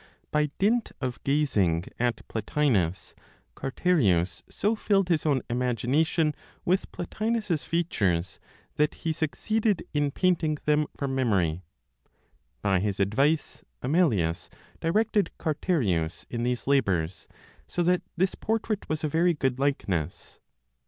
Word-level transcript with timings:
By 0.31 0.47
dint 0.57 0.91
of 0.99 1.23
gazing 1.23 1.83
at 1.99 2.27
Plotinos, 2.27 3.13
Carterius 3.53 4.41
so 4.49 4.75
filled 4.75 5.09
his 5.09 5.27
own 5.27 5.43
imagination 5.47 6.33
with 6.65 6.91
Plotinos's 6.91 7.63
features 7.63 8.39
that 8.77 8.95
he 8.95 9.13
succeeded 9.13 9.85
in 9.93 10.09
painting 10.09 10.57
them 10.65 10.87
from 10.97 11.13
memory. 11.13 11.61
By 12.63 12.79
his 12.79 12.99
advice, 12.99 13.63
Amelius 13.83 14.49
directed 14.79 15.29
Carterius 15.37 16.25
in 16.31 16.41
these 16.41 16.65
labors, 16.65 17.27
so 17.67 17.83
that 17.83 18.01
this 18.17 18.33
portrait 18.33 18.89
was 18.89 19.03
a 19.03 19.07
very 19.07 19.35
good 19.35 19.59
likeness. 19.59 20.39